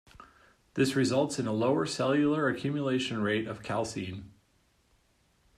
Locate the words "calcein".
3.61-4.31